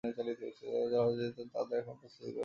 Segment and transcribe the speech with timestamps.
[0.69, 2.39] এবার যাঁরা হজে যেতে চান, তাঁদের এখনই প্রস্তুতি শুরু করা দরকার।